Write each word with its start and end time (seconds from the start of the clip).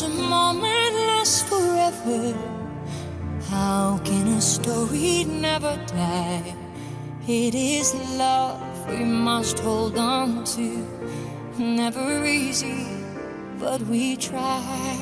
does 0.00 0.08
a 0.08 0.22
moment 0.22 0.94
last 0.94 1.46
forever? 1.46 2.34
How 3.48 4.00
can 4.04 4.28
a 4.28 4.40
story 4.40 5.24
never 5.24 5.76
die? 5.86 6.54
It 7.26 7.54
is 7.54 7.94
love 8.16 8.60
we 8.88 9.04
must 9.04 9.58
hold 9.58 9.98
on 9.98 10.44
to. 10.56 10.86
Never 11.58 12.24
easy, 12.24 12.86
but 13.58 13.80
we 13.82 14.16
try. 14.16 14.96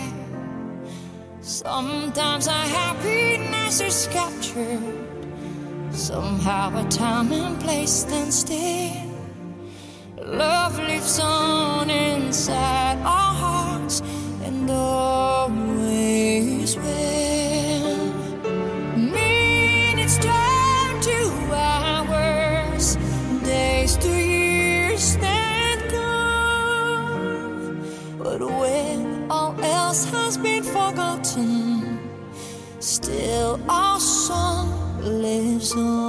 Sometimes 1.42 2.48
our 2.48 2.66
happiness 2.66 3.80
is 3.80 4.08
captured. 4.10 4.82
Somehow 5.92 6.76
a 6.76 6.88
time 6.88 7.32
and 7.32 7.60
place 7.60 8.04
stand 8.04 8.34
still. 8.34 9.08
Love 10.16 10.78
lives 10.78 11.20
on 11.20 11.88
inside 11.88 12.98
still 32.80 33.60
our 33.68 33.98
song 33.98 35.00
lives 35.02 35.72
on. 35.74 36.07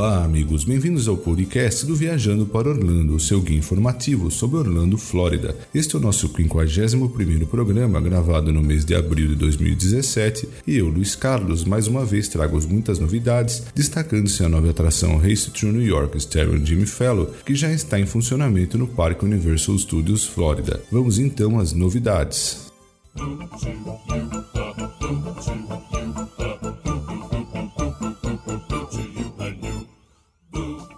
Olá, 0.00 0.24
amigos, 0.24 0.64
bem-vindos 0.64 1.08
ao 1.08 1.16
podcast 1.18 1.84
do 1.84 1.94
Viajando 1.94 2.46
para 2.46 2.70
Orlando, 2.70 3.14
o 3.14 3.20
seu 3.20 3.38
guia 3.42 3.58
informativo 3.58 4.30
sobre 4.30 4.56
Orlando, 4.56 4.96
Flórida. 4.96 5.54
Este 5.74 5.94
é 5.94 5.98
o 5.98 6.00
nosso 6.00 6.26
51º 6.30 7.46
programa, 7.46 8.00
gravado 8.00 8.50
no 8.50 8.62
mês 8.62 8.82
de 8.82 8.94
abril 8.94 9.28
de 9.28 9.34
2017, 9.34 10.48
e 10.66 10.78
eu, 10.78 10.88
Luiz 10.88 11.14
Carlos, 11.14 11.66
mais 11.66 11.86
uma 11.86 12.02
vez 12.02 12.28
trago 12.28 12.58
muitas 12.66 12.98
novidades, 12.98 13.62
destacando-se 13.74 14.42
a 14.42 14.48
nova 14.48 14.70
atração 14.70 15.18
Race 15.18 15.50
to 15.50 15.66
New 15.66 15.82
York 15.82 16.18
Stereo 16.18 16.64
Jimmy 16.64 16.86
Fellow, 16.86 17.34
que 17.44 17.54
já 17.54 17.70
está 17.70 18.00
em 18.00 18.06
funcionamento 18.06 18.78
no 18.78 18.88
Parque 18.88 19.26
Universal 19.26 19.78
Studios 19.78 20.24
Flórida. 20.24 20.82
Vamos 20.90 21.18
então 21.18 21.60
às 21.60 21.74
novidades. 21.74 22.70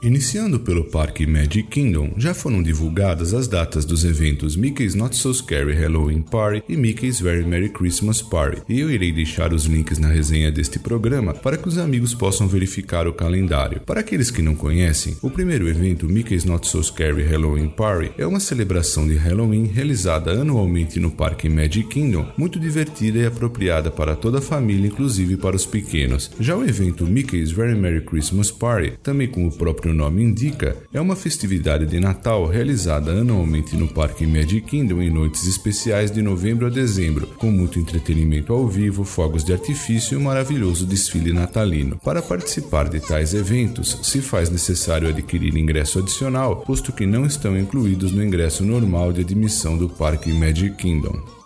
Iniciando 0.03 0.59
pelo 0.59 0.83
Parque 0.83 1.25
Magic 1.29 1.63
Kingdom, 1.69 2.15
já 2.17 2.35
foram 2.35 2.61
divulgadas 2.61 3.33
as 3.33 3.47
datas 3.47 3.85
dos 3.85 4.05
eventos 4.05 4.57
Mickey's 4.57 4.97
Not 4.97 5.15
So 5.15 5.33
Scary 5.33 5.75
Halloween 5.75 6.23
Party 6.23 6.65
e 6.69 6.77
Mickey's 6.77 7.21
Very 7.21 7.45
Merry 7.45 7.69
Christmas 7.69 8.21
Party, 8.21 8.63
e 8.69 8.81
eu 8.81 8.91
irei 8.91 9.13
deixar 9.13 9.53
os 9.53 9.67
links 9.67 10.01
na 10.01 10.09
resenha 10.09 10.51
deste 10.51 10.81
programa 10.81 11.33
para 11.33 11.57
que 11.57 11.69
os 11.69 11.79
amigos 11.79 12.15
possam 12.15 12.49
verificar 12.49 13.07
o 13.07 13.13
calendário. 13.13 13.81
Para 13.83 14.01
aqueles 14.01 14.29
que 14.29 14.43
não 14.43 14.57
conhecem, 14.57 15.17
o 15.23 15.31
primeiro 15.31 15.69
evento 15.69 16.09
Mickey's 16.09 16.45
Not 16.45 16.67
So 16.67 16.83
Scary 16.83 17.23
Halloween 17.23 17.69
Party 17.69 18.11
é 18.19 18.27
uma 18.27 18.41
celebração 18.41 19.07
de 19.07 19.15
Halloween 19.15 19.67
realizada 19.67 20.33
anualmente 20.33 20.99
no 20.99 21.13
Parque 21.13 21.49
Magic 21.49 21.87
Kingdom, 21.87 22.27
muito 22.37 22.59
divertida 22.59 23.21
e 23.21 23.27
apropriada 23.27 23.89
para 23.89 24.17
toda 24.17 24.39
a 24.39 24.43
família, 24.43 24.89
inclusive 24.89 25.37
para 25.37 25.55
os 25.55 25.65
pequenos. 25.65 26.29
Já 26.41 26.57
o 26.57 26.65
evento 26.65 27.07
Mickey's 27.07 27.53
Very 27.53 27.77
Merry 27.77 28.01
Christmas 28.01 28.51
Party, 28.51 28.95
também 29.01 29.29
como 29.29 29.47
o 29.47 29.57
próprio 29.57 29.93
nome 29.93 30.02
indica, 30.11 30.77
é 30.93 31.01
uma 31.01 31.17
festividade 31.17 31.87
de 31.87 32.01
Natal 32.01 32.47
realizada 32.47 33.13
anualmente 33.13 33.77
no 33.77 33.89
Parque 33.89 34.27
Magic 34.27 34.63
Kingdom 34.63 35.03
em 35.03 35.11
noites 35.11 35.47
especiais 35.47 36.11
de 36.11 36.23
novembro 36.23 36.67
a 36.67 36.71
dezembro, 36.71 37.27
com 37.39 37.51
muito 37.51 37.79
entretenimento 37.79 38.53
ao 38.53 38.67
vivo, 38.67 39.05
fogos 39.05 39.45
de 39.45 39.53
artifício 39.53 40.15
e 40.15 40.17
um 40.17 40.25
maravilhoso 40.25 40.87
desfile 40.87 41.33
natalino. 41.33 41.99
Para 42.03 42.23
participar 42.23 42.89
de 42.89 43.01
tais 43.01 43.35
eventos, 43.35 43.99
se 44.03 44.21
faz 44.21 44.51
necessário 44.51 45.09
adquirir 45.09 45.57
ingresso 45.57 45.99
adicional, 45.99 46.57
posto 46.57 46.93
que 46.93 47.07
não 47.07 47.27
estão 47.27 47.59
incluídos 47.59 48.13
no 48.13 48.25
ingresso 48.25 48.65
normal 48.65 49.13
de 49.13 49.21
admissão 49.21 49.77
do 49.77 49.89
Parque 49.89 50.33
Magic 50.33 50.77
Kingdom. 50.77 51.42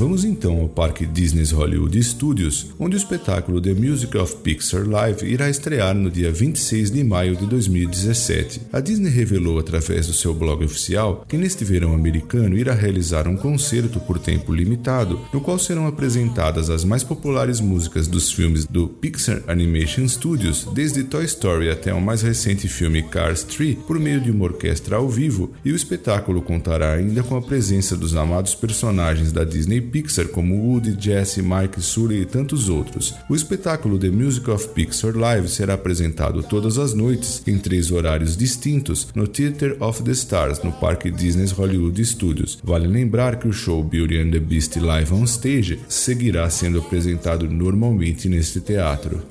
Vamos 0.00 0.24
então 0.24 0.62
ao 0.62 0.66
Parque 0.66 1.04
Disney's 1.04 1.50
Hollywood 1.50 2.02
Studios, 2.02 2.68
onde 2.78 2.96
o 2.96 2.98
espetáculo 2.98 3.60
The 3.60 3.74
Music 3.74 4.16
of 4.16 4.36
Pixar 4.36 4.88
Live 4.88 5.26
irá 5.26 5.50
estrear 5.50 5.94
no 5.94 6.10
dia 6.10 6.32
26 6.32 6.90
de 6.90 7.04
maio 7.04 7.36
de 7.36 7.44
2017. 7.44 8.62
A 8.72 8.80
Disney 8.80 9.10
revelou 9.10 9.58
através 9.58 10.06
do 10.06 10.14
seu 10.14 10.32
blog 10.32 10.64
oficial 10.64 11.22
que 11.28 11.36
neste 11.36 11.66
verão 11.66 11.92
americano 11.92 12.56
irá 12.56 12.72
realizar 12.72 13.28
um 13.28 13.36
concerto 13.36 14.00
por 14.00 14.18
tempo 14.18 14.54
limitado, 14.54 15.20
no 15.34 15.40
qual 15.42 15.58
serão 15.58 15.86
apresentadas 15.86 16.70
as 16.70 16.82
mais 16.82 17.04
populares 17.04 17.60
músicas 17.60 18.08
dos 18.08 18.32
filmes 18.32 18.64
do 18.64 18.88
Pixar 18.88 19.42
Animation 19.46 20.08
Studios, 20.08 20.66
desde 20.72 21.04
Toy 21.04 21.26
Story 21.26 21.68
até 21.68 21.92
o 21.92 22.00
mais 22.00 22.22
recente 22.22 22.68
filme 22.68 23.02
Cars 23.02 23.42
3, 23.42 23.76
por 23.86 23.98
meio 23.98 24.22
de 24.22 24.30
uma 24.30 24.44
orquestra 24.46 24.96
ao 24.96 25.10
vivo, 25.10 25.52
e 25.62 25.70
o 25.70 25.76
espetáculo 25.76 26.40
contará 26.40 26.94
ainda 26.94 27.22
com 27.22 27.36
a 27.36 27.42
presença 27.42 27.94
dos 27.94 28.16
amados 28.16 28.54
personagens 28.54 29.30
da 29.30 29.44
Disney 29.44 29.89
Pixar 29.90 30.28
como 30.28 30.54
Woody, 30.54 30.96
Jesse, 30.98 31.42
Mike, 31.42 31.80
Sully 31.80 32.20
e 32.20 32.24
tantos 32.24 32.68
outros. 32.68 33.14
O 33.28 33.34
espetáculo 33.34 33.98
The 33.98 34.10
Music 34.10 34.48
of 34.50 34.68
Pixar 34.68 35.16
Live 35.16 35.48
será 35.48 35.74
apresentado 35.74 36.42
todas 36.42 36.78
as 36.78 36.94
noites, 36.94 37.42
em 37.46 37.58
três 37.58 37.90
horários 37.90 38.36
distintos, 38.36 39.08
no 39.14 39.26
Theater 39.26 39.76
of 39.80 40.02
the 40.02 40.12
Stars, 40.12 40.62
no 40.62 40.72
Parque 40.72 41.10
Disney's 41.10 41.52
Hollywood 41.52 42.00
Studios. 42.04 42.58
Vale 42.62 42.86
lembrar 42.86 43.38
que 43.38 43.48
o 43.48 43.52
show 43.52 43.82
Beauty 43.82 44.18
and 44.18 44.30
the 44.30 44.40
Beast 44.40 44.76
Live 44.76 45.12
on 45.12 45.24
Stage 45.24 45.80
seguirá 45.88 46.48
sendo 46.48 46.78
apresentado 46.78 47.48
normalmente 47.48 48.28
neste 48.28 48.60
teatro. 48.60 49.22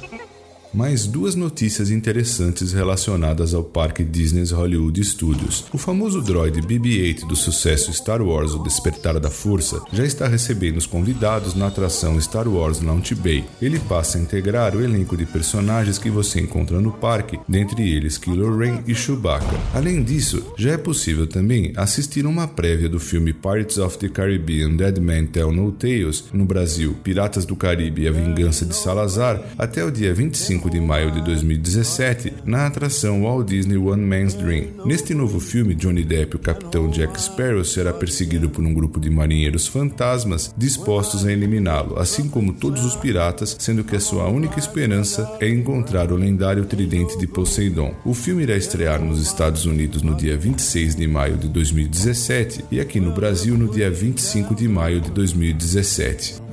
Ha 0.00 0.06
ha 0.12 0.16
ha! 0.16 0.37
Mais 0.72 1.06
duas 1.06 1.34
notícias 1.34 1.90
interessantes 1.90 2.72
relacionadas 2.72 3.54
ao 3.54 3.64
parque 3.64 4.04
Disney's 4.04 4.50
Hollywood 4.50 5.02
Studios. 5.02 5.64
O 5.72 5.78
famoso 5.78 6.20
droid 6.20 6.60
BB-8 6.60 7.26
do 7.26 7.36
sucesso 7.36 7.92
Star 7.92 8.20
Wars 8.20 8.52
O 8.54 8.62
Despertar 8.62 9.18
da 9.18 9.30
Força 9.30 9.80
já 9.92 10.04
está 10.04 10.26
recebendo 10.26 10.76
os 10.76 10.86
convidados 10.86 11.54
na 11.54 11.68
atração 11.68 12.20
Star 12.20 12.48
Wars 12.48 12.80
Launch 12.80 13.14
Bay. 13.14 13.44
Ele 13.60 13.78
passa 13.78 14.18
a 14.18 14.20
integrar 14.20 14.76
o 14.76 14.82
elenco 14.82 15.16
de 15.16 15.24
personagens 15.24 15.98
que 15.98 16.10
você 16.10 16.40
encontra 16.40 16.80
no 16.80 16.92
parque, 16.92 17.38
dentre 17.48 17.88
eles 17.90 18.18
Kylo 18.18 18.58
Ren 18.58 18.82
e 18.86 18.94
Chewbacca. 18.94 19.58
Além 19.72 20.02
disso, 20.02 20.52
já 20.56 20.72
é 20.72 20.76
possível 20.76 21.26
também 21.26 21.72
assistir 21.76 22.26
uma 22.26 22.46
prévia 22.46 22.88
do 22.88 23.00
filme 23.00 23.32
Pirates 23.32 23.78
of 23.78 23.98
the 23.98 24.08
Caribbean 24.08 24.76
Dead 24.76 24.98
Man 24.98 25.26
Tell 25.26 25.52
No 25.52 25.72
Tales 25.72 26.24
no 26.32 26.44
Brasil, 26.44 26.94
Piratas 27.02 27.44
do 27.44 27.56
Caribe 27.56 28.02
e 28.02 28.08
a 28.08 28.12
Vingança 28.12 28.66
de 28.66 28.74
Salazar, 28.74 29.42
até 29.56 29.84
o 29.84 29.90
dia 29.90 30.12
25 30.12 30.57
de 30.66 30.80
maio 30.80 31.10
de 31.10 31.20
2017 31.20 32.32
na 32.46 32.66
atração 32.66 33.24
Walt 33.24 33.48
Disney 33.48 33.76
One 33.76 34.02
Man's 34.02 34.32
Dream. 34.32 34.68
Neste 34.86 35.12
novo 35.12 35.38
filme, 35.40 35.74
Johnny 35.74 36.02
Depp, 36.02 36.36
o 36.36 36.38
capitão 36.38 36.88
Jack 36.88 37.20
Sparrow, 37.20 37.62
será 37.64 37.92
perseguido 37.92 38.48
por 38.48 38.64
um 38.64 38.72
grupo 38.72 38.98
de 38.98 39.10
marinheiros 39.10 39.66
fantasmas 39.66 40.54
dispostos 40.56 41.26
a 41.26 41.32
eliminá-lo, 41.32 41.98
assim 41.98 42.30
como 42.30 42.54
todos 42.54 42.84
os 42.86 42.96
piratas, 42.96 43.56
sendo 43.58 43.84
que 43.84 43.96
a 43.96 44.00
sua 44.00 44.26
única 44.28 44.58
esperança 44.58 45.30
é 45.40 45.48
encontrar 45.48 46.10
o 46.10 46.16
lendário 46.16 46.64
tridente 46.64 47.18
de 47.18 47.26
Poseidon. 47.26 47.94
O 48.06 48.14
filme 48.14 48.44
irá 48.44 48.56
estrear 48.56 49.02
nos 49.04 49.20
Estados 49.20 49.66
Unidos 49.66 50.00
no 50.00 50.14
dia 50.14 50.36
26 50.36 50.96
de 50.96 51.06
maio 51.06 51.36
de 51.36 51.48
2017 51.48 52.64
e 52.70 52.80
aqui 52.80 53.00
no 53.00 53.12
Brasil 53.12 53.58
no 53.58 53.68
dia 53.68 53.90
25 53.90 54.54
de 54.54 54.66
maio 54.66 55.02
de 55.02 55.10
2017. 55.10 56.47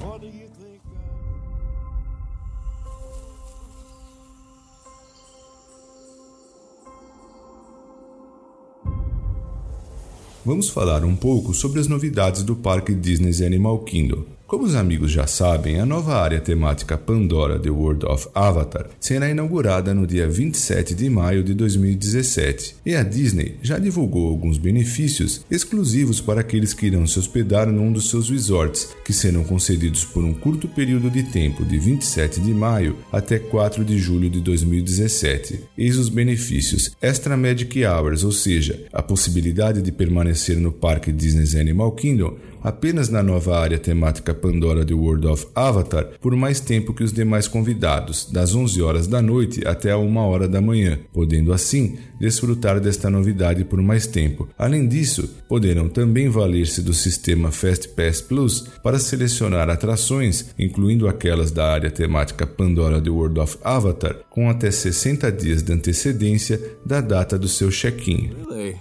Vamos 10.46 10.70
falar 10.70 11.04
um 11.04 11.16
pouco 11.16 11.56
sobre 11.56 11.80
as 11.80 11.88
novidades 11.88 12.44
do 12.44 12.56
Parque 12.56 12.94
Disney's 12.94 13.42
Animal 13.42 13.80
Kingdom. 13.80 14.35
Como 14.48 14.64
os 14.64 14.76
amigos 14.76 15.10
já 15.10 15.26
sabem, 15.26 15.80
a 15.80 15.88
nova 15.88 16.22
área 16.22 16.40
temática 16.40 16.96
Pandora 16.96 17.58
The 17.58 17.72
World 17.72 18.06
of 18.06 18.28
Avatar 18.36 18.90
será 19.00 19.28
inaugurada 19.28 19.92
no 19.92 20.06
dia 20.06 20.30
27 20.30 20.94
de 20.94 21.10
maio 21.10 21.44
de 21.44 21.56
2017 21.56 22.76
e 22.86 22.94
a 22.94 23.02
Disney 23.02 23.56
já 23.64 23.80
divulgou 23.80 24.30
alguns 24.30 24.60
benefícios 24.60 25.44
exclusivos 25.50 26.22
para 26.22 26.42
aqueles 26.42 26.76
que 26.76 26.86
irão 26.86 27.08
se 27.08 27.18
hospedar 27.18 27.66
num 27.72 27.92
dos 27.92 28.08
seus 28.08 28.30
resorts, 28.30 28.96
que 29.04 29.12
serão 29.12 29.44
concedidos 29.44 30.06
por 30.06 30.24
um 30.24 30.34
curto 30.34 30.68
período 30.68 31.10
de 31.10 31.24
tempo 31.24 31.66
de 31.66 31.80
27 31.80 32.40
de 32.40 32.54
maio 32.54 32.98
até 33.12 33.40
4 33.40 33.84
de 33.84 33.98
julho 33.98 34.30
de 34.30 34.42
2017. 34.42 35.62
Eis 35.76 35.98
os 35.98 36.08
benefícios: 36.08 36.92
Extra 37.02 37.36
Magic 37.36 37.84
Hours, 37.84 38.24
ou 38.24 38.32
seja, 38.32 38.86
a 38.94 39.02
possibilidade 39.02 39.82
de 39.82 39.92
permanecer 39.92 40.58
no 40.58 40.72
parque 40.72 41.12
Disney's 41.12 41.56
Animal 41.56 41.94
Kingdom 41.94 42.36
apenas 42.66 43.10
na 43.10 43.22
nova 43.22 43.60
área 43.60 43.78
temática 43.78 44.34
Pandora 44.34 44.84
de 44.84 44.94
World 44.94 45.28
of 45.28 45.48
Avatar 45.54 46.06
por 46.20 46.36
mais 46.36 46.60
tempo 46.60 46.96
que 46.96 47.04
os 47.04 47.14
demais 47.14 47.48
convidados, 47.48 48.26
das 48.32 48.56
11 48.56 48.82
horas 48.82 49.06
da 49.06 49.22
noite 49.22 49.66
até 49.68 49.92
a 49.92 49.98
1 50.00 50.18
hora 50.18 50.48
da 50.48 50.60
manhã, 50.60 50.98
podendo 51.14 51.54
assim 51.54 52.00
desfrutar 52.20 52.80
desta 52.80 53.08
novidade 53.08 53.64
por 53.64 53.80
mais 53.84 54.08
tempo. 54.08 54.50
Além 54.58 54.88
disso, 54.88 55.30
poderão 55.48 55.88
também 55.88 56.28
valer-se 56.28 56.82
do 56.82 56.94
sistema 56.94 57.52
Fast 57.52 57.90
Pass 57.90 58.20
Plus 58.20 58.62
para 58.82 58.98
selecionar 58.98 59.70
atrações, 59.70 60.48
incluindo 60.58 61.08
aquelas 61.08 61.52
da 61.52 61.72
área 61.72 61.92
temática 61.92 62.48
Pandora 62.48 63.00
de 63.00 63.12
World 63.12 63.40
of 63.40 63.58
Avatar, 63.64 64.16
com 64.32 64.50
até 64.50 64.72
60 64.72 65.32
dias 65.32 65.62
de 65.62 65.72
antecedência 65.72 66.60
da 66.84 67.00
data 67.00 67.38
do 67.38 67.48
seu 67.48 67.70
check-in. 67.70 68.32
Really? 68.50 68.80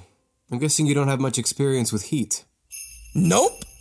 I'm 0.51 0.59
guessing 0.59 0.87
you 0.87 0.95
don't 0.95 1.11
have 1.11 1.21
much 1.21 1.39
experience 1.39 1.93
with 1.93 2.13
heat. 2.13 2.45
Nope. 3.15 3.74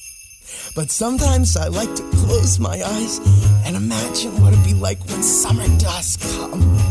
But 0.75 0.89
sometimes 0.89 1.55
I 1.55 1.67
like 1.67 1.93
to 1.95 2.03
close 2.11 2.59
my 2.59 2.81
eyes 2.81 3.19
and 3.65 3.75
imagine 3.75 4.41
what 4.41 4.53
it'd 4.53 4.65
be 4.65 4.73
like 4.73 4.99
when 5.05 5.23
summer 5.23 5.67
does 5.77 6.17
come. 6.17 6.82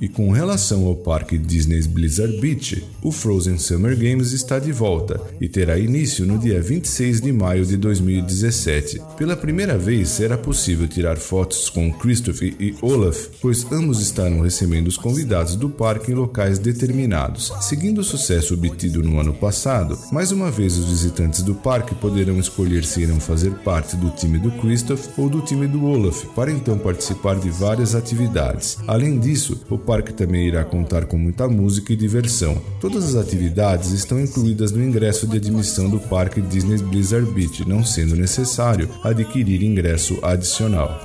E 0.00 0.08
com 0.08 0.30
relação 0.30 0.86
ao 0.86 0.96
parque 0.96 1.36
Disney's 1.36 1.86
Blizzard 1.86 2.38
Beach, 2.40 2.82
o 3.02 3.12
Frozen 3.12 3.58
Summer 3.58 3.94
Games 3.94 4.32
está 4.32 4.58
de 4.58 4.72
volta 4.72 5.20
e 5.38 5.46
terá 5.46 5.78
início 5.78 6.24
no 6.24 6.38
dia 6.38 6.60
26 6.60 7.20
de 7.20 7.30
maio 7.32 7.66
de 7.66 7.76
2017. 7.76 9.00
Pela 9.18 9.36
primeira 9.36 9.76
vez 9.76 10.08
será 10.08 10.38
possível 10.38 10.88
tirar 10.88 11.18
fotos 11.18 11.68
com 11.68 11.92
Christopher 11.92 12.54
e 12.58 12.74
Olaf, 12.80 13.26
pois 13.42 13.70
ambos 13.70 14.00
estarão 14.00 14.40
recebendo 14.40 14.88
os 14.88 14.96
convidados 14.96 15.54
do 15.54 15.68
parque 15.68 16.12
em 16.12 16.14
locais 16.14 16.58
determinados. 16.58 17.52
Seguindo 17.60 17.98
o 17.98 18.04
sucesso 18.04 18.54
obtido 18.54 19.02
no 19.02 19.20
ano 19.20 19.34
passado, 19.34 19.98
mais 20.10 20.32
uma 20.32 20.50
vez 20.50 20.78
os 20.78 20.86
visitantes 20.86 21.42
do 21.42 21.54
parque 21.54 21.94
poderão 21.94 22.38
escolher 22.38 22.84
se 22.84 23.02
irão 23.02 23.20
fazer 23.20 23.50
parte 23.56 23.96
do 23.96 24.08
time 24.10 24.38
do 24.38 24.50
Christopher 24.52 25.10
ou 25.18 25.28
do 25.28 25.42
time 25.42 25.66
do 25.66 25.84
Olaf, 25.84 26.24
para 26.34 26.50
então 26.50 26.78
participar 26.78 27.38
de 27.38 27.50
várias 27.50 27.94
atividades. 27.94 28.78
Além 28.86 29.18
disso, 29.18 29.60
o 29.68 29.76
parque 29.90 30.12
também 30.12 30.46
irá 30.46 30.62
contar 30.62 31.06
com 31.06 31.18
muita 31.18 31.48
música 31.48 31.92
e 31.92 31.96
diversão. 31.96 32.62
Todas 32.80 33.08
as 33.08 33.16
atividades 33.16 33.90
estão 33.90 34.20
incluídas 34.20 34.70
no 34.70 34.80
ingresso 34.80 35.26
de 35.26 35.36
admissão 35.36 35.90
do 35.90 35.98
parque 35.98 36.40
Disney 36.40 36.78
Blizzard 36.78 37.28
Beach, 37.32 37.68
não 37.68 37.84
sendo 37.84 38.14
necessário 38.14 38.88
adquirir 39.02 39.64
ingresso 39.64 40.16
adicional. 40.22 40.96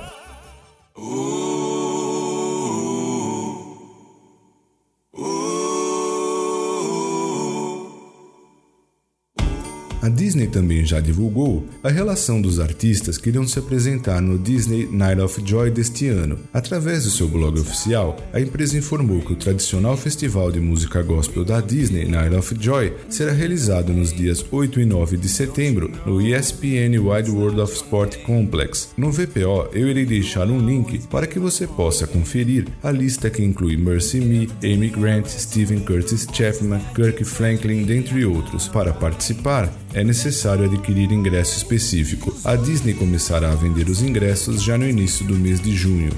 A 10.06 10.08
Disney 10.08 10.46
também 10.46 10.84
já 10.84 11.00
divulgou 11.00 11.66
a 11.82 11.88
relação 11.88 12.40
dos 12.40 12.60
artistas 12.60 13.18
que 13.18 13.28
irão 13.28 13.44
se 13.44 13.58
apresentar 13.58 14.22
no 14.22 14.38
Disney 14.38 14.86
Night 14.88 15.20
of 15.20 15.42
Joy 15.44 15.68
deste 15.68 16.06
ano. 16.06 16.38
Através 16.54 17.02
do 17.02 17.10
seu 17.10 17.26
blog 17.26 17.58
oficial, 17.58 18.16
a 18.32 18.40
empresa 18.40 18.78
informou 18.78 19.20
que 19.20 19.32
o 19.32 19.36
tradicional 19.36 19.96
festival 19.96 20.52
de 20.52 20.60
música 20.60 21.02
gospel 21.02 21.44
da 21.44 21.60
Disney 21.60 22.06
Night 22.06 22.36
of 22.36 22.54
Joy 22.56 22.92
será 23.08 23.32
realizado 23.32 23.92
nos 23.92 24.12
dias 24.12 24.46
8 24.48 24.80
e 24.82 24.84
9 24.84 25.16
de 25.16 25.28
setembro 25.28 25.90
no 26.06 26.22
ESPN 26.22 27.00
Wide 27.00 27.32
World 27.32 27.60
of 27.60 27.74
Sport 27.74 28.18
Complex. 28.18 28.90
No 28.96 29.10
VPO, 29.10 29.70
eu 29.72 29.88
irei 29.88 30.06
deixar 30.06 30.48
um 30.48 30.64
link 30.64 31.04
para 31.08 31.26
que 31.26 31.40
você 31.40 31.66
possa 31.66 32.06
conferir 32.06 32.68
a 32.80 32.92
lista 32.92 33.28
que 33.28 33.42
inclui 33.42 33.76
Mercy 33.76 34.20
Me, 34.20 34.48
Amy 34.62 34.88
Grant, 34.88 35.26
Steven 35.26 35.80
Curtis 35.80 36.28
Chapman, 36.32 36.78
Kirk 36.94 37.24
Franklin, 37.24 37.82
dentre 37.82 38.24
outros. 38.24 38.68
Para 38.68 38.92
participar, 38.92 39.68
é 39.96 40.04
necessário 40.04 40.66
adquirir 40.66 41.10
ingresso 41.10 41.56
específico. 41.56 42.36
A 42.44 42.54
Disney 42.54 42.92
começará 42.92 43.50
a 43.50 43.54
vender 43.54 43.88
os 43.88 44.02
ingressos 44.02 44.62
já 44.62 44.76
no 44.76 44.86
início 44.86 45.26
do 45.26 45.34
mês 45.34 45.58
de 45.58 45.74
junho. 45.74 46.10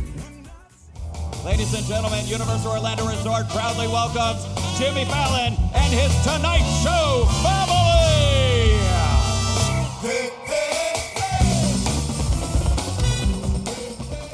Ladies 1.45 1.73
and 1.73 1.85
gentlemen, 1.87 2.25
Universal 2.25 2.73
Orlando 2.73 3.07
Resort 3.07 3.49
proudly 3.53 3.87
welcomes 3.87 4.43
Jimmy 4.77 5.05
Fallon 5.05 5.55
and 5.77 5.95
his 5.95 6.13
Tonight 6.25 6.65
Show 6.83 7.25
family. 7.41 7.79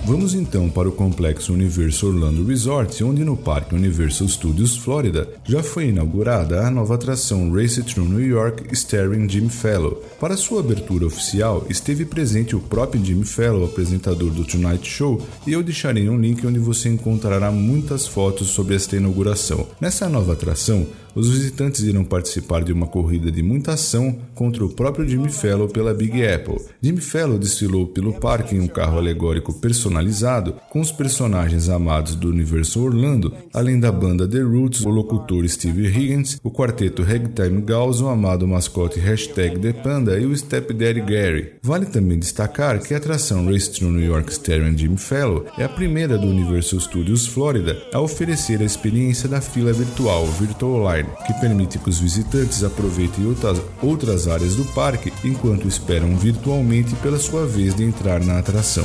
Vamos 0.07 0.35
então 0.35 0.69
para 0.69 0.87
o 0.87 0.93
complexo 0.93 1.55
Universal 1.55 2.11
Orlando 2.11 2.45
Resort, 2.45 3.03
onde 3.03 3.25
no 3.25 3.39
Parque 3.39 3.75
Universal 3.75 4.29
Studios 4.29 4.77
Florida 4.77 5.27
já 5.49 5.63
foi 5.63 5.89
inaugurada 5.89 6.67
a 6.67 6.71
nova 6.71 6.95
atração 6.95 7.51
Race 7.51 7.83
Through 7.83 8.11
New 8.11 8.27
York 8.27 8.67
starring 8.73 9.27
Jimmy 9.31 9.49
Fallon. 9.49 9.95
Para 10.21 10.37
sua 10.37 10.61
abertura 10.61 11.07
oficial, 11.07 11.65
esteve 11.71 12.05
presente 12.05 12.55
o 12.55 12.61
próprio 12.61 13.03
Jimmy 13.03 13.25
Fallon, 13.25 13.65
apresentador 13.65 14.31
do 14.31 14.45
Tonight 14.45 14.87
Show, 14.87 15.27
e 15.47 15.55
eu 15.55 15.63
deixarei 15.63 16.07
um 16.07 16.21
link 16.21 16.47
onde 16.47 16.59
você 16.59 16.91
encontrará 16.91 17.51
muitas 17.51 18.07
fotos 18.07 18.49
sobre 18.49 18.75
esta 18.75 18.97
inauguração. 18.97 19.67
Nessa 19.81 20.07
nova 20.07 20.35
atração, 20.35 20.87
os 21.15 21.29
visitantes 21.29 21.83
irão 21.83 22.05
participar 22.05 22.65
de 22.65 22.73
uma 22.73 22.87
corrida 22.87 23.31
de 23.31 23.43
muita 23.43 23.73
ação 23.73 24.19
contra 24.35 24.65
o 24.65 24.69
próprio 24.69 25.09
Jimmy 25.09 25.31
Fallon 25.31 25.69
pela 25.69 25.95
Big 25.95 26.27
Apple. 26.27 26.61
Jimmy 26.83 27.01
Fallon 27.01 27.39
desfilou 27.39 27.87
pelo 27.87 28.15
parque 28.15 28.55
em 28.55 28.61
um 28.61 28.67
carro 28.67 28.99
alegórico 28.99 29.53
personalizado 29.53 30.55
com 30.71 30.81
os 30.81 30.91
personagens 30.91 31.69
amados 31.69 32.15
do 32.15 32.29
universo 32.29 32.83
Orlando, 32.83 33.33
além 33.53 33.79
da 33.79 33.93
banda 33.93 34.29
The 34.29 34.41
Roots, 34.41 34.85
o 34.85 34.89
locutor 34.89 35.49
Steve 35.49 35.87
Higgins, 35.87 36.39
o 36.43 36.51
quarteto 36.51 37.03
Ragtime 37.03 37.63
Gauss, 37.63 38.01
o 38.01 38.09
amado 38.09 38.47
mascote 38.47 38.99
Hashtag 38.99 39.59
The 39.59 39.73
Panda 39.73 40.19
e 40.19 40.27
o 40.27 40.37
Stepdaddy 40.37 41.01
Gary. 41.01 41.53
Vale 41.63 41.87
também 41.87 42.19
destacar 42.19 42.81
que 42.81 42.95
a 42.95 42.97
atração 42.97 43.47
Race 43.47 43.71
Through 43.71 43.93
New 43.93 44.07
York 44.07 44.33
Starring 44.33 44.77
Jimmy 44.77 44.99
Fallon 44.99 45.45
é 45.57 45.65
a 45.65 45.69
primeira 45.69 46.19
do 46.19 46.27
Universal 46.27 46.81
Studios 46.81 47.27
Florida 47.27 47.81
a 47.93 48.01
oferecer 48.01 48.61
a 48.61 48.65
experiência 48.65 49.29
da 49.29 49.41
fila 49.41 49.73
virtual 49.73 50.27
Virtual 50.27 50.97
Line 50.97 51.04
que 51.27 51.33
permite 51.41 51.79
que 51.79 51.89
os 51.89 51.99
visitantes 51.99 52.63
aproveitem 52.65 53.27
outras, 53.27 53.61
outras 53.83 54.29
áreas 54.29 54.57
do 54.57 54.65
parque 54.67 55.13
enquanto 55.25 55.69
esperam 55.69 56.17
virtualmente 56.17 56.95
pela 56.97 57.19
sua 57.19 57.47
vez 57.47 57.75
de 57.75 57.85
entrar 57.85 58.23
na 58.23 58.39
atração. 58.39 58.85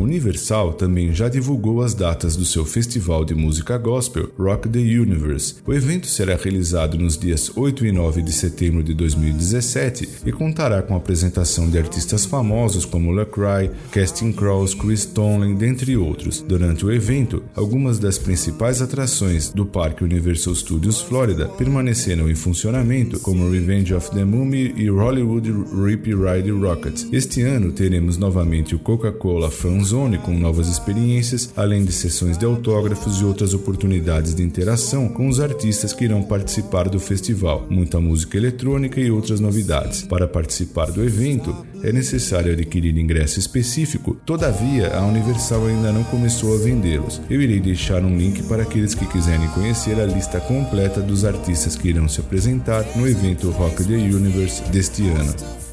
Universal 0.00 0.72
também 0.74 1.14
já 1.14 1.28
divulgou 1.28 1.82
as 1.82 1.94
datas 1.94 2.36
do 2.36 2.44
seu 2.44 2.64
festival 2.64 3.24
de 3.24 3.34
música 3.34 3.76
gospel 3.76 4.30
Rock 4.38 4.68
the 4.68 4.78
Universe. 4.78 5.56
O 5.66 5.72
evento 5.72 6.06
será 6.06 6.36
realizado 6.36 6.98
nos 6.98 7.18
dias 7.18 7.50
8 7.54 7.86
e 7.86 7.92
9 7.92 8.22
de 8.22 8.32
setembro 8.32 8.82
de 8.82 8.94
2017 8.94 10.08
e 10.26 10.32
contará 10.32 10.82
com 10.82 10.94
a 10.94 10.96
apresentação 10.96 11.68
de 11.68 11.78
artistas 11.78 12.24
famosos 12.24 12.84
como 12.84 13.12
LaCry, 13.12 13.70
Casting 13.90 14.32
Crows, 14.32 14.74
Chris 14.74 15.04
Tomlin, 15.04 15.54
dentre 15.54 15.96
outros. 15.96 16.40
Durante 16.40 16.84
o 16.84 16.92
evento, 16.92 17.42
algumas 17.54 17.98
das 17.98 18.18
principais 18.18 18.80
atrações 18.82 19.50
do 19.50 19.66
Parque 19.66 20.04
Universal 20.04 20.54
Studios 20.54 21.00
Florida 21.00 21.48
permaneceram 21.48 22.30
em 22.30 22.34
funcionamento, 22.34 23.18
como 23.20 23.50
Revenge 23.50 23.94
of 23.94 24.10
the 24.10 24.24
Mummy 24.24 24.74
e 24.76 24.88
Hollywood 24.88 25.50
Rip 25.50 26.06
Ride 26.14 26.50
Rocket. 26.50 27.06
Este 27.12 27.42
ano 27.42 27.72
teremos 27.72 28.16
novamente 28.16 28.74
o 28.74 28.78
Coca-Cola 28.78 29.50
Com 29.88 30.38
novas 30.38 30.68
experiências, 30.68 31.50
além 31.56 31.82
de 31.82 31.92
sessões 31.92 32.36
de 32.36 32.44
autógrafos 32.44 33.20
e 33.20 33.24
outras 33.24 33.54
oportunidades 33.54 34.34
de 34.34 34.42
interação 34.42 35.08
com 35.08 35.26
os 35.28 35.40
artistas 35.40 35.94
que 35.94 36.04
irão 36.04 36.22
participar 36.22 36.90
do 36.90 37.00
festival, 37.00 37.66
muita 37.70 37.98
música 37.98 38.36
eletrônica 38.36 39.00
e 39.00 39.10
outras 39.10 39.40
novidades. 39.40 40.02
Para 40.02 40.28
participar 40.28 40.90
do 40.90 41.02
evento, 41.02 41.64
é 41.82 41.90
necessário 41.90 42.52
adquirir 42.52 42.98
ingresso 42.98 43.38
específico, 43.38 44.14
todavia 44.26 44.94
a 44.94 45.06
Universal 45.06 45.66
ainda 45.66 45.90
não 45.90 46.04
começou 46.04 46.54
a 46.54 46.58
vendê-los. 46.58 47.22
Eu 47.30 47.40
irei 47.40 47.58
deixar 47.58 48.04
um 48.04 48.14
link 48.14 48.42
para 48.42 48.64
aqueles 48.64 48.94
que 48.94 49.06
quiserem 49.06 49.48
conhecer 49.48 49.98
a 49.98 50.04
lista 50.04 50.38
completa 50.38 51.00
dos 51.00 51.24
artistas 51.24 51.76
que 51.76 51.88
irão 51.88 52.06
se 52.06 52.20
apresentar 52.20 52.84
no 52.94 53.08
evento 53.08 53.50
Rock 53.52 53.84
the 53.84 53.94
Universe 53.94 54.62
deste 54.70 55.08
ano. 55.08 55.67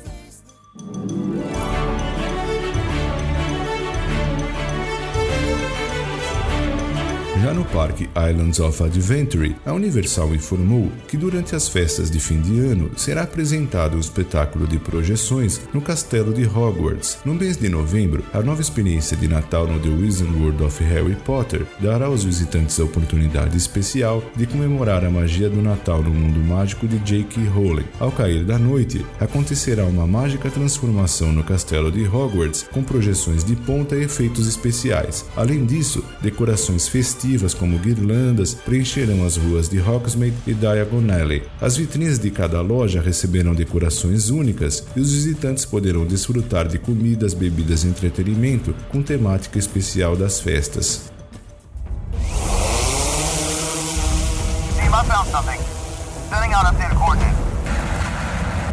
Parque 7.66 8.10
Islands 8.16 8.60
of 8.60 8.82
Adventure, 8.84 9.56
a 9.66 9.74
Universal 9.74 10.34
informou 10.36 10.92
que 11.08 11.18
durante 11.18 11.56
as 11.56 11.68
festas 11.68 12.10
de 12.12 12.20
fim 12.20 12.42
de 12.42 12.60
ano 12.60 12.92
será 12.96 13.24
apresentado 13.24 13.98
o 13.98 14.00
espetáculo 14.00 14.68
de 14.68 14.78
projeções 14.78 15.62
no 15.74 15.82
Castelo 15.82 16.34
de 16.34 16.46
Hogwarts. 16.46 17.18
No 17.26 17.34
mês 17.34 17.58
de 17.58 17.68
novembro, 17.70 18.24
a 18.34 18.42
nova 18.42 18.62
experiência 18.62 19.18
de 19.18 19.28
Natal 19.28 19.68
no 19.68 19.80
The 19.80 19.90
Wizard 19.90 20.34
World 20.34 20.64
of 20.64 20.84
Harry 20.84 21.16
Potter 21.26 21.66
dará 21.80 22.06
aos 22.06 22.24
visitantes 22.24 22.80
a 22.80 22.84
oportunidade 22.84 23.58
especial 23.58 24.24
de 24.36 24.46
comemorar 24.46 25.04
a 25.04 25.10
magia 25.10 25.50
do 25.50 25.62
Natal 25.62 26.04
no 26.04 26.12
mundo 26.12 26.40
mágico 26.40 26.88
de 26.88 27.00
J.K. 27.00 27.48
Rowling. 27.48 27.86
Ao 28.00 28.12
cair 28.12 28.46
da 28.46 28.60
noite, 28.60 29.06
acontecerá 29.20 29.86
uma 29.86 30.06
mágica 30.06 30.50
transformação 30.50 31.32
no 31.32 31.44
Castelo 31.44 31.92
de 31.92 32.08
Hogwarts 32.08 32.64
com 32.72 32.84
projeções 32.84 33.44
de 33.44 33.56
ponta 33.56 33.96
e 33.96 34.04
efeitos 34.04 34.48
especiais. 34.48 35.26
Além 35.36 35.66
disso, 35.66 36.04
decorações 36.22 36.88
festivas 36.88 37.54
como 37.56 37.80
guirlandas 37.80 38.54
preencherão 38.54 39.26
as 39.26 39.38
ruas 39.38 39.68
de 39.68 39.80
Hogsmeade 39.80 40.36
e 40.46 40.54
Diagon 40.54 41.12
Alley. 41.12 41.44
As 41.60 41.78
vitrines 41.78 42.20
de 42.20 42.30
cada 42.30 42.62
loja 42.62 43.02
receberão 43.02 43.56
decorações 43.56 44.30
únicas 44.30 44.86
e 44.96 45.00
os 45.00 45.12
visitantes 45.12 45.66
poderão 45.66 46.06
desfrutar 46.06 46.68
de 46.68 46.78
comidas, 46.78 47.34
bebidas 47.34 47.84
e 47.84 47.88
entretenimento 47.88 48.76
com 48.90 49.02
temática 49.02 49.58
especial 49.58 50.16
das 50.16 50.40
festas. 50.40 51.12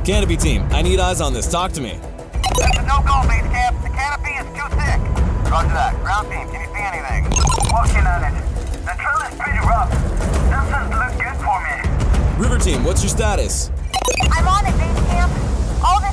Canopy 0.04 0.36
team, 0.36 0.66
I 0.72 0.82
need 0.82 0.98
eyes 0.98 1.20
on 1.20 1.32
this. 1.32 1.46
Talk 1.46 1.72
to 1.74 1.80
me. 1.80 2.00
no 2.86 3.02
go, 3.06 3.22
base 3.28 3.46
camp. 3.54 3.80
The 3.82 3.88
canopy 3.90 4.32
is 4.32 4.46
too 4.56 4.68
thick. 4.76 5.00
Roger 5.50 5.74
that. 5.78 5.94
Ground 6.02 6.28
team, 6.28 6.48
can 6.50 6.60
you 6.60 6.70
see 6.74 6.82
anything? 6.82 7.24
Working 7.72 8.06
on 8.06 8.24
it. 8.24 8.41
Team, 12.62 12.84
what's 12.84 13.02
your 13.02 13.10
status? 13.10 13.72
I'm 14.30 14.46
on 14.46 14.64
it, 14.64 14.78
base 14.78 15.06
camp. 15.10 15.32
All 15.84 15.98
this 16.00 16.11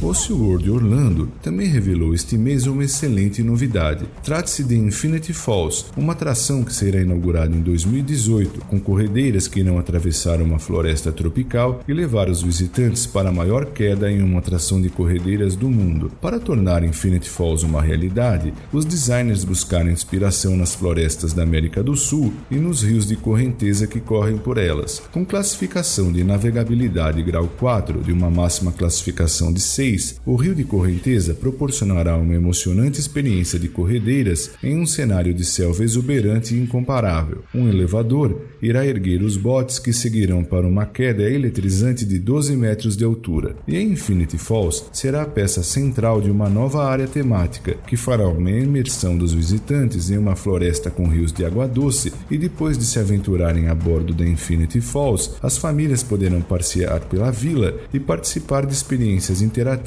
O 0.00 0.14
SeaWorld 0.14 0.70
Orlando 0.70 1.28
também 1.42 1.66
revelou 1.66 2.14
este 2.14 2.38
mês 2.38 2.68
uma 2.68 2.84
excelente 2.84 3.42
novidade. 3.42 4.06
Trata-se 4.22 4.62
de 4.62 4.76
Infinity 4.76 5.32
Falls, 5.32 5.86
uma 5.96 6.12
atração 6.12 6.62
que 6.62 6.72
será 6.72 7.00
inaugurada 7.00 7.52
em 7.52 7.60
2018, 7.60 8.60
com 8.66 8.78
corredeiras 8.78 9.48
que 9.48 9.58
irão 9.58 9.76
atravessar 9.76 10.40
uma 10.40 10.60
floresta 10.60 11.10
tropical 11.10 11.82
e 11.88 11.92
levar 11.92 12.30
os 12.30 12.40
visitantes 12.40 13.06
para 13.06 13.30
a 13.30 13.32
maior 13.32 13.66
queda 13.66 14.08
em 14.08 14.22
uma 14.22 14.38
atração 14.38 14.80
de 14.80 14.88
corredeiras 14.88 15.56
do 15.56 15.68
mundo. 15.68 16.12
Para 16.22 16.38
tornar 16.38 16.84
Infinity 16.84 17.28
Falls 17.28 17.66
uma 17.66 17.82
realidade, 17.82 18.54
os 18.72 18.84
designers 18.84 19.42
buscaram 19.42 19.90
inspiração 19.90 20.56
nas 20.56 20.76
florestas 20.76 21.32
da 21.32 21.42
América 21.42 21.82
do 21.82 21.96
Sul 21.96 22.32
e 22.52 22.54
nos 22.54 22.84
rios 22.84 23.04
de 23.04 23.16
correnteza 23.16 23.88
que 23.88 23.98
correm 23.98 24.38
por 24.38 24.58
elas. 24.58 25.02
Com 25.10 25.26
classificação 25.26 26.12
de 26.12 26.22
navegabilidade 26.22 27.20
grau 27.20 27.48
4 27.58 28.00
de 28.00 28.12
uma 28.12 28.30
máxima 28.30 28.70
classificação 28.70 29.52
de 29.52 29.60
6, 29.60 29.87
o 30.26 30.36
rio 30.36 30.54
de 30.54 30.64
correnteza 30.64 31.32
proporcionará 31.32 32.16
uma 32.16 32.34
emocionante 32.34 33.00
experiência 33.00 33.58
de 33.58 33.68
corredeiras 33.68 34.50
em 34.62 34.78
um 34.78 34.84
cenário 34.84 35.32
de 35.32 35.44
selva 35.44 35.82
exuberante 35.82 36.54
e 36.54 36.60
incomparável. 36.60 37.42
Um 37.54 37.68
elevador 37.68 38.42
irá 38.60 38.86
erguer 38.86 39.22
os 39.22 39.38
botes 39.38 39.78
que 39.78 39.92
seguirão 39.92 40.44
para 40.44 40.66
uma 40.66 40.84
queda 40.84 41.22
eletrizante 41.22 42.04
de 42.04 42.18
12 42.18 42.54
metros 42.54 42.96
de 42.96 43.04
altura. 43.04 43.56
E 43.66 43.76
a 43.76 43.82
Infinity 43.82 44.36
Falls 44.36 44.84
será 44.92 45.22
a 45.22 45.26
peça 45.26 45.62
central 45.62 46.20
de 46.20 46.30
uma 46.30 46.50
nova 46.50 46.84
área 46.84 47.06
temática 47.06 47.74
que 47.86 47.96
fará 47.96 48.28
uma 48.28 48.50
imersão 48.50 49.16
dos 49.16 49.32
visitantes 49.32 50.10
em 50.10 50.18
uma 50.18 50.36
floresta 50.36 50.90
com 50.90 51.08
rios 51.08 51.32
de 51.32 51.46
água 51.46 51.66
doce 51.66 52.12
e 52.30 52.36
depois 52.36 52.76
de 52.76 52.84
se 52.84 52.98
aventurarem 52.98 53.68
a 53.68 53.74
bordo 53.74 54.12
da 54.12 54.26
Infinity 54.26 54.82
Falls, 54.82 55.30
as 55.42 55.56
famílias 55.56 56.02
poderão 56.02 56.42
passear 56.42 57.00
pela 57.00 57.30
vila 57.30 57.74
e 57.92 57.98
participar 57.98 58.66
de 58.66 58.74
experiências 58.74 59.40
interativas 59.40 59.77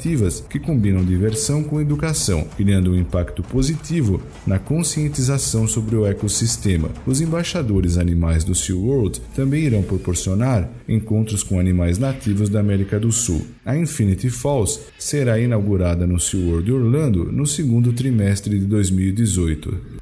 que 0.48 0.58
combinam 0.58 1.04
diversão 1.04 1.62
com 1.62 1.80
educação, 1.80 2.46
criando 2.56 2.92
um 2.92 2.98
impacto 2.98 3.42
positivo 3.42 4.20
na 4.46 4.58
conscientização 4.58 5.66
sobre 5.68 5.96
o 5.96 6.06
ecossistema. 6.06 6.90
Os 7.06 7.20
embaixadores 7.20 7.96
animais 7.96 8.44
do 8.44 8.54
SeaWorld 8.54 9.20
também 9.34 9.64
irão 9.64 9.82
proporcionar 9.82 10.68
encontros 10.88 11.42
com 11.42 11.60
animais 11.60 11.98
nativos 11.98 12.48
da 12.48 12.60
América 12.60 12.98
do 12.98 13.12
Sul. 13.12 13.46
A 13.64 13.76
Infinity 13.76 14.30
Falls 14.30 14.80
será 14.98 15.38
inaugurada 15.38 16.06
no 16.06 16.18
SeaWorld 16.18 16.72
Orlando 16.72 17.30
no 17.30 17.46
segundo 17.46 17.92
trimestre 17.92 18.58
de 18.58 18.66
2018. 18.66 20.01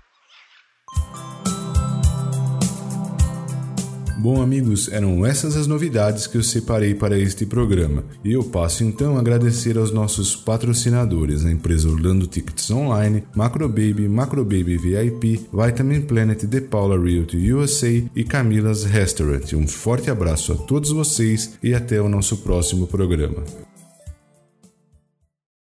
Bom, 4.23 4.43
amigos, 4.43 4.93
eram 4.93 5.25
essas 5.25 5.57
as 5.57 5.67
novidades 5.67 6.27
que 6.27 6.37
eu 6.37 6.43
separei 6.43 6.95
para 6.95 7.19
este 7.19 7.47
programa. 7.47 8.05
E 8.23 8.33
eu 8.33 8.45
passo 8.45 8.85
então 8.85 9.17
a 9.17 9.21
agradecer 9.21 9.79
aos 9.79 9.91
nossos 9.91 10.37
patrocinadores, 10.37 11.47
a 11.47 11.51
empresa 11.51 11.89
Orlando 11.89 12.27
Tickets 12.27 12.71
Online, 12.71 13.25
Macrobaby, 13.35 14.07
Macrobaby 14.11 14.77
VIP, 14.77 15.49
Vitamin 15.51 16.03
Planet, 16.03 16.45
The 16.45 16.61
Paula 16.61 17.03
Realty 17.03 17.51
USA 17.51 17.89
e 18.15 18.23
Camila's 18.23 18.85
Restaurant. 18.85 19.55
Um 19.55 19.67
forte 19.67 20.11
abraço 20.11 20.53
a 20.53 20.57
todos 20.57 20.91
vocês 20.91 21.55
e 21.63 21.73
até 21.73 21.99
o 21.99 22.07
nosso 22.07 22.37
próximo 22.37 22.87
programa. 22.87 23.43